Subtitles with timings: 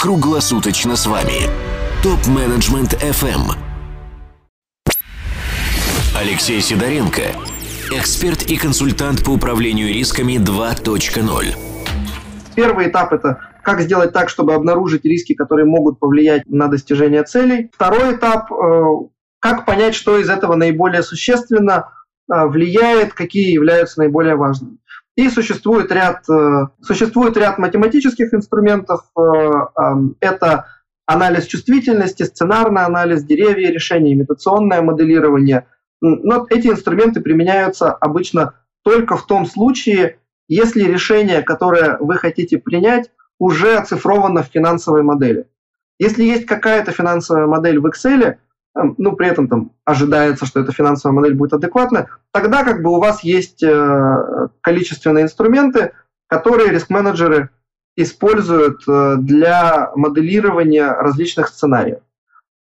[0.00, 1.50] круглосуточно с вами.
[2.02, 3.52] Топ-менеджмент FM.
[6.18, 7.34] Алексей Сидоренко,
[7.92, 11.54] эксперт и консультант по управлению рисками 2.0.
[12.56, 17.70] Первый этап– это как сделать так, чтобы обнаружить риски, которые могут повлиять на достижение целей.
[17.74, 18.82] Второй этап э,–
[19.38, 21.92] как понять, что из этого наиболее существенно
[22.32, 24.78] э, влияет, какие являются наиболее важными.
[25.20, 29.02] И существует ряд, э, существует ряд математических инструментов.
[30.20, 30.64] Это
[31.04, 35.66] анализ чувствительности, сценарный анализ, деревья решения, имитационное моделирование.
[36.00, 43.10] Но эти инструменты применяются обычно только в том случае, если решение, которое вы хотите принять,
[43.38, 45.48] уже оцифровано в финансовой модели.
[45.98, 48.36] Если есть какая-то финансовая модель в Excel, эм,
[48.74, 53.00] ну, при этом там ожидается, что эта финансовая модель будет адекватна, тогда как бы у
[53.00, 55.92] вас есть э, количественные инструменты,
[56.28, 57.50] которые риск-менеджеры
[57.96, 62.00] используют э, для моделирования различных сценариев.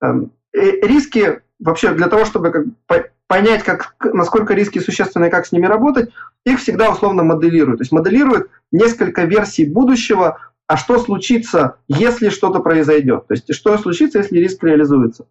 [0.01, 5.51] Эм, риски вообще для того, чтобы как, понять, как, насколько риски существенны и как с
[5.51, 6.11] ними работать,
[6.45, 7.79] их всегда условно моделируют.
[7.79, 13.27] То есть моделируют несколько версий будущего, а что случится, если что-то произойдет?
[13.27, 15.27] То есть что случится, если риск реализуется?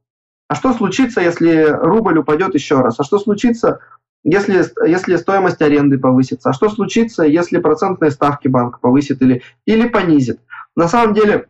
[0.48, 3.00] А что случится, если рубль упадет еще раз?
[3.00, 3.80] А что случится,
[4.24, 6.50] если, если стоимость аренды повысится?
[6.50, 10.40] А что случится, если процентные ставки банк повысит или, или понизит?
[10.76, 11.48] На самом деле,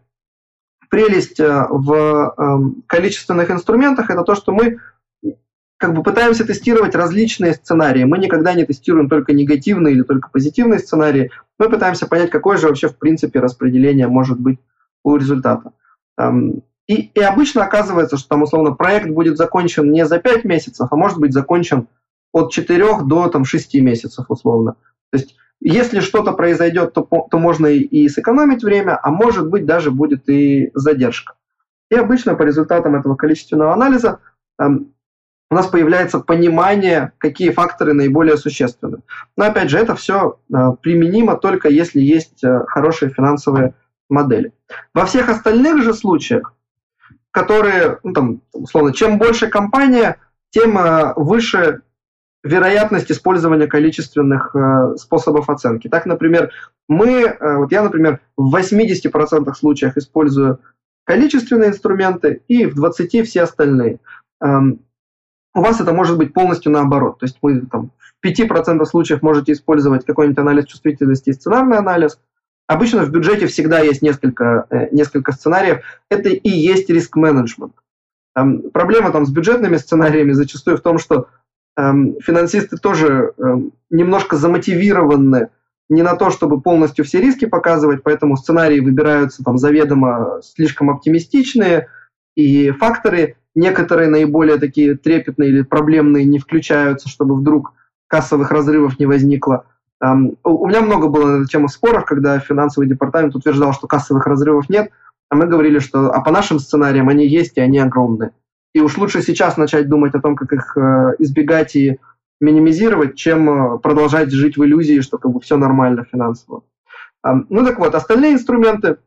[0.91, 4.79] прелесть э, в э, количественных инструментах это то, что мы
[5.77, 8.05] как бы пытаемся тестировать различные сценарии.
[8.05, 11.31] Мы никогда не тестируем только негативные или только позитивные сценарии.
[11.59, 14.59] Мы пытаемся понять, какое же вообще в принципе распределение может быть
[15.03, 15.73] у результата.
[16.87, 20.97] И, и обычно оказывается, что там условно проект будет закончен не за 5 месяцев, а
[20.97, 21.89] может быть закончен
[22.33, 24.77] от 4 до там, 6 месяцев условно.
[25.11, 29.65] То есть если что-то произойдет, то, то можно и, и сэкономить время, а может быть
[29.65, 31.35] даже будет и задержка.
[31.91, 34.21] И обычно по результатам этого количественного анализа
[34.59, 38.99] у нас появляется понимание, какие факторы наиболее существенны.
[39.37, 43.75] Но опять же, это все а, применимо только если есть а, хорошие финансовые
[44.09, 44.53] модели.
[44.95, 46.55] Во всех остальных же случаях,
[47.35, 50.19] которые, ну, там, условно, чем больше компания,
[50.51, 51.83] тем а, выше
[52.45, 55.89] вероятность использования количественных э, способов оценки.
[55.89, 56.53] Так, например,
[56.89, 60.61] мы, э, вот я, например, в 80% случаях использую
[61.05, 63.99] количественные инструменты и в 20% все остальные.
[64.41, 64.81] Эм,
[65.55, 67.19] у вас это может быть полностью наоборот.
[67.19, 67.91] То есть вы там,
[68.21, 72.21] в 5% случаев можете использовать какой-нибудь анализ чувствительности и сценарный анализ.
[72.67, 75.83] Обычно в бюджете всегда есть несколько, э, несколько сценариев.
[76.09, 77.75] Это и есть риск-менеджмент.
[78.37, 81.29] Эм, проблема там с бюджетными сценариями зачастую в том, что
[81.77, 85.51] эм, финансисты тоже эм, немножко замотивированы
[85.91, 91.89] не на то, чтобы полностью все риски показывать, поэтому сценарии выбираются там заведомо слишком оптимистичные,
[92.35, 97.75] и факторы некоторые наиболее такие трепетные или проблемные не включаются, чтобы вдруг
[98.09, 99.67] кассовых разрывов не возникло.
[100.43, 104.69] У меня много было на эту тему споров, когда финансовый департамент утверждал, что кассовых разрывов
[104.69, 104.91] нет,
[105.31, 108.33] а мы говорили, что а по нашим сценариям они есть, и они огромные.
[108.75, 112.01] И уж лучше сейчас начать думать о том, как их э, избегать и
[112.41, 116.65] минимизировать, чем э, продолжать жить в иллюзии, что как бы все нормально финансово.
[117.23, 118.99] Ну так вот, остальные инструменты,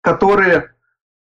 [0.00, 0.70] которые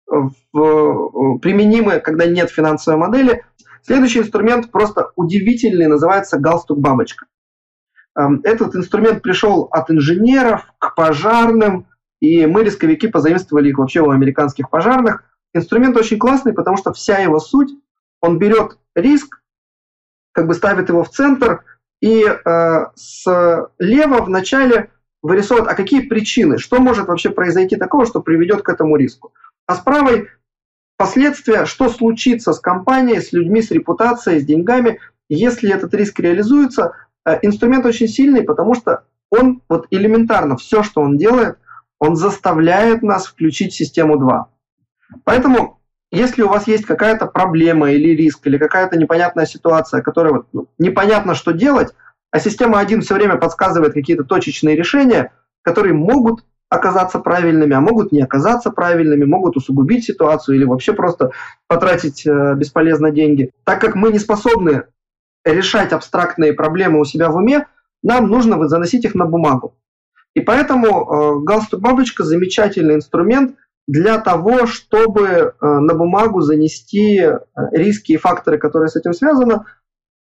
[0.08, 3.44] в, применимы, когда нет финансовой модели.
[3.82, 7.26] Следующий инструмент просто удивительный, называется галстук-бабочка.
[8.18, 11.88] Эм, этот инструмент пришел от инженеров к пожарным,
[12.22, 15.24] и мы, рисковики, позаимствовали их вообще у американских пожарных.
[15.54, 17.72] Инструмент очень классный, потому что вся его суть,
[18.22, 19.42] он берет риск,
[20.32, 21.64] как бы ставит его в центр,
[22.02, 28.22] и э, слева в начале вырисовывает, а какие причины, что может вообще произойти такого, что
[28.22, 29.34] приведет к этому риску.
[29.66, 30.30] А с правой
[30.98, 35.00] последствия, что случится с компанией, с людьми, с репутацией, с деньгами,
[35.30, 36.96] если этот риск реализуется.
[37.26, 41.58] Э, инструмент очень сильный, потому что он вот элементарно, все, что он делает,
[42.00, 44.50] он заставляет нас включить систему 2.
[45.24, 45.80] Поэтому,
[46.12, 50.68] если у вас есть какая-то проблема или риск, или какая-то непонятная ситуация, которая вот, ну,
[50.78, 51.94] непонятно, что делать,
[52.32, 58.12] а система 1 все время подсказывает какие-то точечные решения, которые могут оказаться правильными, а могут
[58.12, 61.32] не оказаться правильными, могут усугубить ситуацию или вообще просто
[61.68, 63.52] потратить э, бесполезно деньги.
[63.64, 64.84] Так как мы не способны
[65.46, 67.68] решать абстрактные проблемы у себя в уме,
[68.04, 69.78] нам нужно заносить их на бумагу.
[70.34, 73.56] И поэтому э, галстук-бабочка замечательный инструмент
[73.88, 77.40] для того, чтобы э, на бумагу занести э,
[77.72, 79.62] риски и факторы, которые с этим связаны.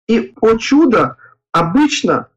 [0.08, 1.18] И, о чудо,
[1.54, 2.28] обычно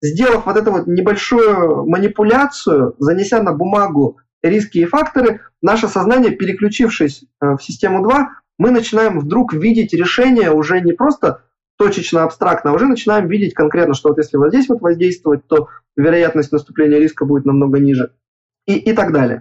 [0.00, 7.24] сделав вот эту вот небольшую манипуляцию, занеся на бумагу риски и факторы, наше сознание, переключившись
[7.40, 8.28] в систему 2,
[8.58, 11.42] мы начинаем вдруг видеть решение уже не просто
[11.76, 15.68] точечно, абстрактно, а уже начинаем видеть конкретно, что вот если вот здесь вот воздействовать, то
[15.96, 18.12] вероятность наступления риска будет намного ниже
[18.66, 19.40] и, и так далее.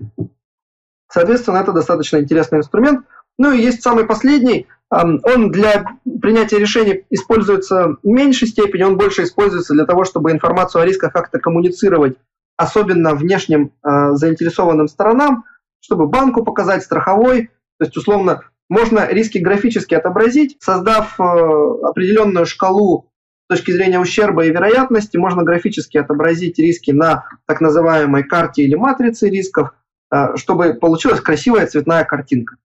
[1.11, 3.05] Соответственно, это достаточно интересный инструмент.
[3.37, 4.67] Ну и есть самый последний.
[4.89, 10.81] Он для принятия решений используется в меньшей степени, он больше используется для того, чтобы информацию
[10.81, 12.17] о рисках как-то коммуницировать,
[12.55, 15.43] особенно внешним э, заинтересованным сторонам,
[15.81, 17.49] чтобы банку показать, страховой.
[17.77, 23.11] То есть, условно, можно риски графически отобразить, создав э, определенную шкалу
[23.45, 28.75] с точки зрения ущерба и вероятности, можно графически отобразить риски на так называемой карте или
[28.75, 29.73] матрице рисков,
[30.13, 32.57] э, чтобы получилась красивая цветная картинка.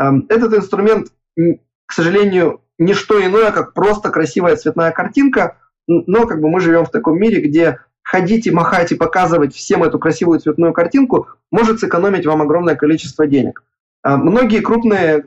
[0.00, 5.58] Э, этот инструмент, к сожалению, не что иное, как просто красивая цветная картинка,
[5.88, 9.82] но как бы мы живем в таком мире, где ходить и махать и показывать всем
[9.82, 13.64] эту красивую цветную картинку может сэкономить вам огромное количество денег.
[14.02, 15.26] А, многие крупные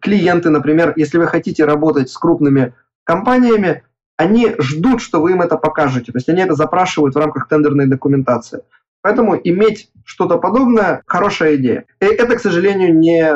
[0.00, 2.74] клиенты, например, если вы хотите работать с крупными
[3.04, 3.82] компаниями,
[4.16, 6.12] они ждут, что вы им это покажете.
[6.12, 8.62] То есть они это запрашивают в рамках тендерной документации.
[9.02, 11.84] Поэтому иметь что-то подобное– хорошая идея.
[12.00, 13.34] И это, к сожалению, не,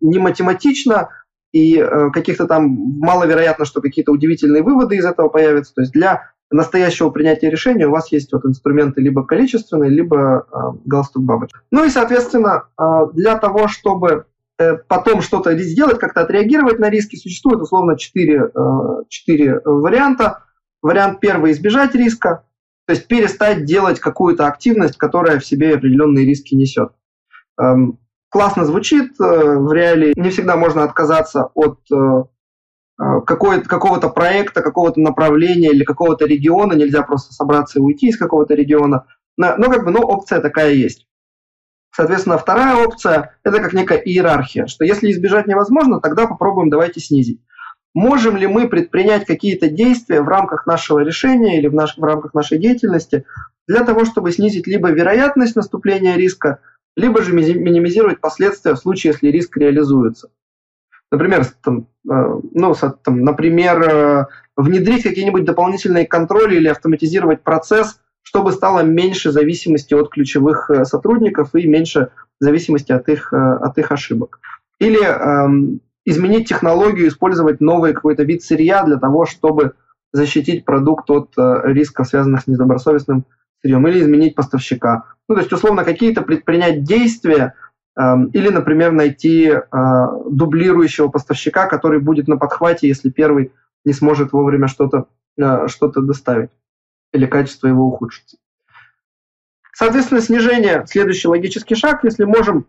[0.00, 1.10] не математично,
[1.52, 5.72] и э, каких-то там маловероятно, что какие-то удивительные выводы из этого появятся.
[5.74, 10.56] То есть для настоящего принятия решения у вас есть вот инструменты либо количественные, либо э,
[10.84, 11.60] галстук бабочка.
[11.70, 14.26] Ну и, соответственно, э, для того, чтобы
[14.58, 20.44] э, потом что-то сделать, как-то отреагировать на риски, существует условно 4, э, 4 варианта.
[20.82, 22.44] Вариант первый– избежать риска,
[22.86, 26.90] то есть перестать делать какую-то активность, которая в себе определенные риски несет.
[27.58, 27.98] Эм,
[28.28, 29.24] классно звучит, э,
[29.58, 32.24] в реалии не всегда можно отказаться от э,
[32.96, 39.06] какого-то проекта, какого-то направления или какого-то региона, нельзя просто собраться и уйти из какого-то региона.
[39.36, 41.06] Но, но как бы, ну, опция такая есть.
[41.94, 47.40] Соответственно, вторая опция– это как некая иерархия, что если избежать невозможно, тогда попробуем давайте снизить.
[47.94, 52.34] Можем ли мы предпринять какие-то действия в рамках нашего решения или в, наш, в рамках
[52.34, 53.24] нашей деятельности
[53.68, 56.58] для того, чтобы снизить либо вероятность наступления риска,
[56.96, 60.30] либо же минимизировать последствия в случае, если риск реализуется.
[61.14, 62.74] Например, там, э, ну,
[63.04, 64.26] там, например, э,
[64.56, 71.54] внедрить какие-нибудь дополнительные контроли или автоматизировать процесс, чтобы стало меньше зависимости от ключевых э, сотрудников
[71.54, 74.40] и меньше зависимости от их, от их ошибок.
[74.80, 79.74] Или эм, изменить технологию, использовать новый какой-то вид сырья для того, чтобы
[80.12, 83.24] защитить продукт от э, рисков, связанных с недобросовестным
[83.60, 85.04] сырьем, или изменить поставщика.
[85.28, 87.54] Ну, то есть, условно, какие-то предпринять действия,
[87.96, 89.60] или, например, найти э,
[90.28, 93.52] дублирующего поставщика, который будет на подхвате, если первый
[93.84, 95.06] не сможет вовремя что-то
[95.38, 96.50] э, что доставить
[97.12, 98.36] или качество его ухудшится.
[99.72, 102.04] Соответственно, снижение– следующий логический шаг.
[102.04, 102.66] Если можем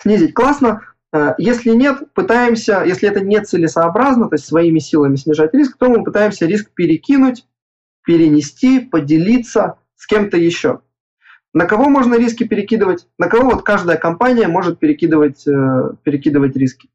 [0.00, 0.82] снизить, классно.
[1.12, 5.88] Э, если нет, пытаемся, если это не целесообразно, то есть своими силами снижать риск, то
[5.88, 7.46] мы пытаемся риск перекинуть,
[8.04, 10.80] перенести, поделиться с кем-то еще.
[11.54, 13.06] На кого можно риски перекидывать?
[13.16, 16.90] На кого вот каждая компания может перекидывать, э, перекидывать риски?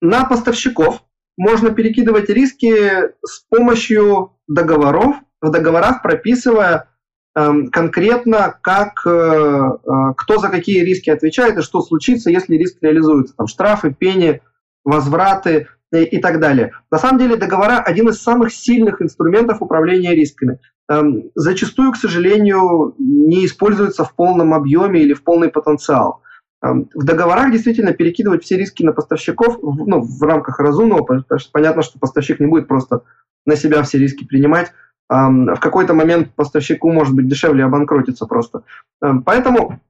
[0.00, 1.04] На поставщиков
[1.36, 6.88] можно перекидывать риски с помощью договоров, в договорах прописывая
[7.34, 12.78] э, конкретно, как, э, э, кто за какие риски отвечает и что случится, если риск
[12.80, 13.34] реализуется.
[13.36, 14.40] Там штрафы, пени,
[14.84, 16.72] возвраты и, так далее.
[16.90, 20.58] На самом деле договора один из самых сильных инструментов управления рисками.
[20.88, 26.22] Эм, зачастую, к сожалению, не используется в полном объеме или в полный потенциал.
[26.62, 31.50] Эм, в договорах действительно перекидывать все риски на поставщиков ну, в рамках разумного, потому что
[31.52, 33.02] понятно, что поставщик не будет просто
[33.44, 34.72] на себя все риски принимать.
[35.10, 38.62] Эм, в какой-то момент поставщику может быть дешевле обанкротиться просто.
[39.00, 39.80] Поэтому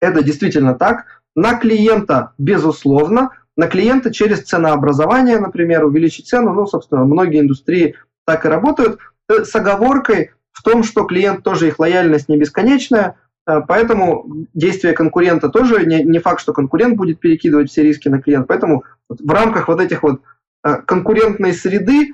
[0.00, 1.22] это действительно так.
[1.34, 6.52] На клиента, безусловно, на клиента через ценообразование, например, увеличить цену.
[6.52, 11.68] Ну, собственно, многие индустрии так и работают– Э, с оговоркой в том, что клиент тоже
[11.68, 13.16] их лояльность не бесконечная,
[13.46, 18.20] э, поэтому действие конкурента тоже не, не факт, что конкурент будет перекидывать все риски на
[18.20, 18.46] клиент.
[18.48, 20.20] Поэтому в рамках вот этих вот
[20.64, 22.12] э, конкурентной среды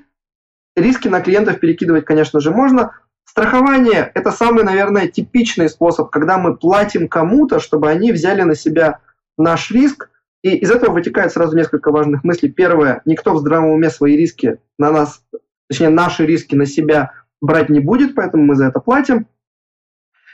[0.77, 2.93] риски на клиентов перекидывать, конечно же, можно.
[3.25, 9.01] Страхование– это самый, наверное, типичный способ, когда мы платим кому-то, чтобы они взяли на себя
[9.37, 10.11] наш риск.
[10.49, 12.51] И из этого вытекает сразу несколько важных мыслей.
[12.51, 15.23] Первое– никто в здравом уме свои риски на нас
[15.69, 17.13] точнее, наши риски на себя
[17.43, 19.27] брать не будет, поэтому мы за это платим.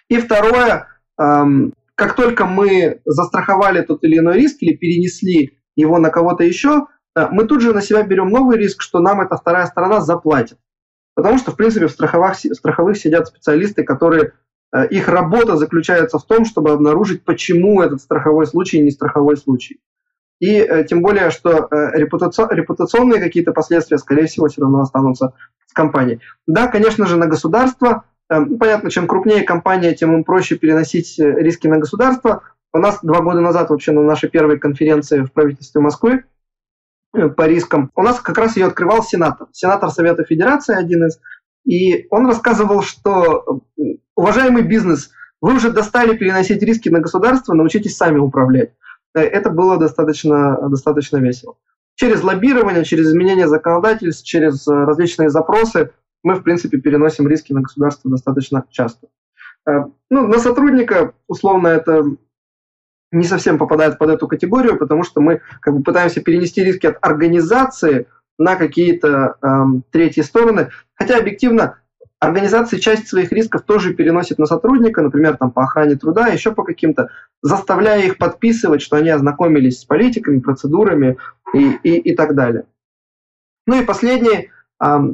[0.08, 0.86] И второе,
[1.20, 6.86] эм, как только мы застраховали тот или иной риск или перенесли его на кого-то еще,
[7.16, 10.58] э, мы тут же на себя берем новый риск, что нам эта вторая сторона заплатит.
[11.16, 14.34] Потому что, в принципе, в страховых, страховых сидят специалисты, которые
[14.74, 19.78] Э, их работа заключается в том, чтобы обнаружить, почему этот страховой случай не страховой случай.
[20.44, 25.32] И э, тем более, что э, репутационные какие-то последствия, скорее всего, все равно останутся
[25.66, 26.20] с компанией.
[26.46, 28.04] Да, конечно же, на государство.
[28.28, 32.42] Понятно, чем крупнее компания, тем им проще переносить риски на государство.
[32.74, 36.24] У нас два года назад вообще на нашей первой конференции в правительстве Москвы
[37.12, 39.46] по рискам, у нас как раз ее открывал сенатор.
[39.52, 41.20] Сенатор Совета Федерации один из.
[41.64, 43.62] И он рассказывал, что
[44.14, 45.10] уважаемый бизнес,
[45.40, 48.72] вы уже достали переносить риски на государство, научитесь сами управлять.
[49.14, 51.56] Э, это было достаточно, достаточно весело.
[51.96, 55.92] Через лоббирование, через изменение законодательств, через э, различные запросы
[56.22, 59.08] мы, в принципе, переносим риски на государство достаточно часто.
[59.66, 62.04] Э, ну, на сотрудника, условно, это
[63.12, 66.98] не совсем попадает под эту категорию, потому что мы как бы пытаемся перенести риски от
[67.00, 70.70] организации на какие-то эм, третьи стороны.
[70.96, 71.78] Хотя объективно
[72.24, 76.64] Организации часть своих рисков тоже переносит на сотрудника, например, там, по охране труда, еще по
[76.64, 77.10] каким-то,
[77.42, 81.18] заставляя их подписывать, что они ознакомились с политиками, процедурами
[81.52, 82.64] и, и, и так далее.
[83.66, 84.50] Ну и последний,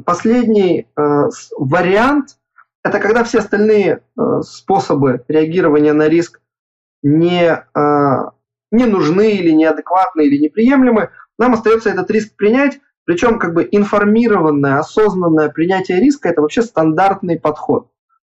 [0.05, 2.37] последний э, вариант–
[2.83, 6.41] это когда все остальные э, способы реагирования на риск
[7.03, 8.29] не, э,
[8.71, 14.79] не нужны или неадекватны или неприемлемы, нам остается этот риск принять, причем как бы информированное,
[14.79, 17.89] осознанное принятие риска– это вообще стандартный подход.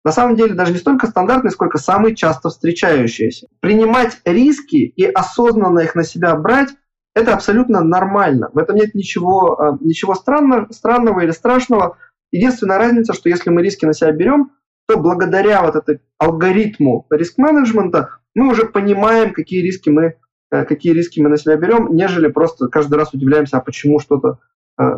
[0.05, 3.49] На самом деле даже не столько стандартный, сколько самый часто встречающийся.
[3.61, 6.71] Принимать риски и осознанно их на себя брать–
[7.15, 8.51] это абсолютно нормально.
[8.53, 11.99] В этом нет ничего, а, ничего странного, странного или страшного.
[12.31, 14.53] Единственная разница, что если мы риски на себя берем,
[14.89, 20.17] то благодаря вот этому алгоритму риск-менеджмента мы уже понимаем, какие риски мы
[20.53, 24.29] Э, какие риски мы на себя берем, нежели просто каждый раз удивляемся, а почему что-то
[24.29, 24.35] э,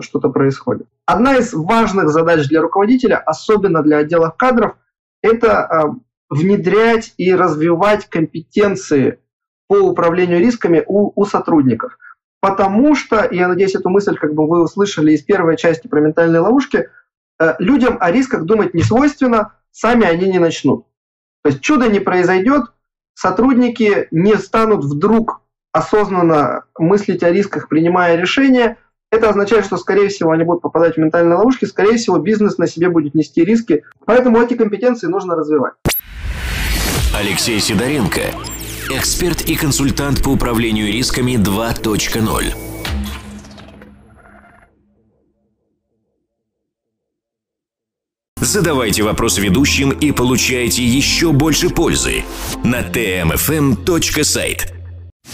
[0.00, 0.86] что-то происходит.
[1.06, 4.76] Одна из важных задач для руководителя, особенно для отделов кадров,
[5.22, 5.82] это э,
[6.30, 9.18] внедрять и развивать компетенции
[9.68, 11.98] по управлению рисками у, у сотрудников.
[12.40, 16.40] Потому что, я надеюсь, эту мысль как бы вы услышали из первой части про ментальные
[16.40, 16.90] ловушки,
[17.58, 20.86] людям о рисках думать не свойственно, сами они не начнут.
[21.42, 22.64] То есть чудо не произойдет,
[23.14, 28.78] сотрудники не станут вдруг осознанно мыслить о рисках, принимая решения,
[29.14, 32.66] это означает, что, скорее всего, они будут попадать в ментальные ловушки, скорее всего, бизнес на
[32.66, 33.84] себе будет нести риски.
[34.04, 35.74] Поэтому эти компетенции нужно развивать.
[37.16, 38.22] Алексей Сидоренко,
[38.90, 42.54] эксперт и консультант по управлению рисками 2.0.
[48.40, 52.24] Задавайте вопросы ведущим и получайте еще больше пользы
[52.62, 54.73] на tmfm.site.